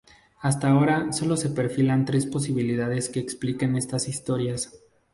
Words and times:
Hasta 0.39 0.67
ahora 0.71 1.13
sólo 1.13 1.37
se 1.37 1.49
perfilan 1.51 2.05
tres 2.05 2.25
posibilidades 2.25 3.07
que 3.09 3.19
expliquen 3.19 3.75
estas 3.75 4.07
historias. 4.07 4.71